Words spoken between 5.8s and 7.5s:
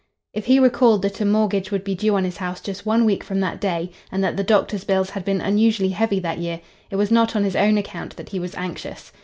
heavy that year, it was not on